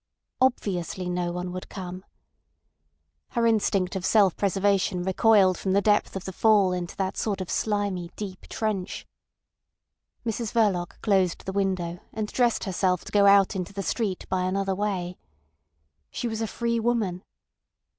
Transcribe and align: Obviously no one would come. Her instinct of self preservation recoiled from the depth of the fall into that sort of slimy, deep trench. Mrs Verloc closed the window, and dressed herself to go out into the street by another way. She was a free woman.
Obviously 0.41 1.11
no 1.11 1.31
one 1.31 1.51
would 1.51 1.69
come. 1.69 2.03
Her 3.33 3.45
instinct 3.45 3.95
of 3.95 4.03
self 4.03 4.35
preservation 4.35 5.03
recoiled 5.03 5.59
from 5.59 5.73
the 5.73 5.79
depth 5.81 6.15
of 6.15 6.25
the 6.25 6.33
fall 6.33 6.73
into 6.73 6.95
that 6.95 7.17
sort 7.17 7.39
of 7.39 7.51
slimy, 7.51 8.09
deep 8.15 8.47
trench. 8.49 9.05
Mrs 10.25 10.53
Verloc 10.53 10.99
closed 11.03 11.45
the 11.45 11.53
window, 11.53 11.99
and 12.13 12.27
dressed 12.29 12.63
herself 12.63 13.05
to 13.05 13.11
go 13.11 13.27
out 13.27 13.55
into 13.55 13.73
the 13.73 13.83
street 13.83 14.27
by 14.27 14.45
another 14.45 14.73
way. 14.73 15.19
She 16.09 16.27
was 16.27 16.41
a 16.41 16.47
free 16.47 16.79
woman. 16.79 17.23